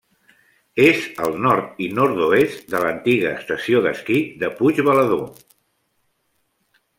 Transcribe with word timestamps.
És 0.83 1.01
al 1.25 1.35
nord 1.43 1.83
i 1.87 1.89
nord-oest 1.99 2.65
de 2.75 2.81
l'antiga 2.85 3.35
estació 3.41 3.83
d'esquí 3.87 4.19
de 4.45 4.51
Puigbalador. 4.63 5.23